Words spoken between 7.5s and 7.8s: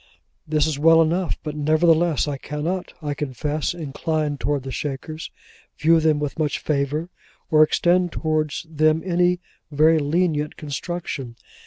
or